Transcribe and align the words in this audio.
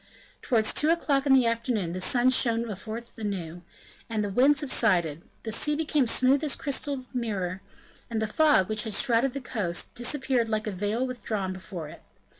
Towards 0.41 0.73
two 0.73 0.89
o'clock 0.89 1.27
in 1.27 1.33
the 1.33 1.45
afternoon 1.45 1.91
the 1.91 2.01
sun 2.01 2.31
shone 2.31 2.73
forth 2.75 3.15
anew, 3.19 3.61
the 4.09 4.31
wind 4.31 4.57
subsided, 4.57 5.25
the 5.43 5.51
sea 5.51 5.75
became 5.75 6.07
smooth 6.07 6.43
as 6.43 6.55
a 6.55 6.57
crystal 6.57 7.05
mirror, 7.13 7.61
and 8.09 8.19
the 8.19 8.25
fog, 8.25 8.67
which 8.67 8.85
had 8.85 8.95
shrouded 8.95 9.33
the 9.33 9.41
coast, 9.41 9.93
disappeared 9.93 10.49
like 10.49 10.65
a 10.65 10.71
veil 10.71 11.05
withdrawn 11.05 11.53
before 11.53 11.87
it. 11.87 12.01